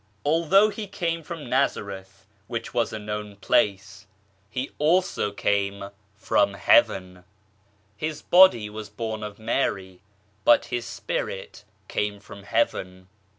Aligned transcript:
Although 0.25 0.69
He 0.71 0.87
came 0.87 1.21
from 1.21 1.47
Nazareth, 1.47 2.25
which 2.47 2.73
was 2.73 2.91
a 2.91 2.97
known 2.97 3.35
place, 3.35 4.07
He 4.49 4.71
also 4.79 5.31
came 5.31 5.91
from 6.15 6.55
Heaven. 6.55 7.23
His 7.95 8.23
body 8.23 8.67
was 8.67 8.89
born 8.89 9.19
D 9.21 9.27
50 9.27 9.27
THE 9.27 9.27
COMING 9.27 9.27
OF 9.27 9.35
CHRIST 9.35 9.69
of 9.69 9.73
Mary, 9.75 10.01
but 10.43 10.65
His 10.65 10.85
Spirit 10.87 11.65
came 11.87 12.19
from 12.19 12.41
Heaven. 12.45 13.09